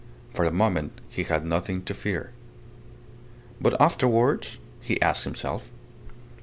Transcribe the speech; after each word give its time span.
For 0.33 0.45
the 0.45 0.51
moment 0.51 0.99
he 1.09 1.25
had 1.25 1.45
nothing 1.45 1.83
to 1.83 1.93
fear. 1.93 2.31
But 3.61 3.79
afterwards? 3.79 4.57
he 4.81 4.99
asked 4.99 5.25
himself. 5.25 5.69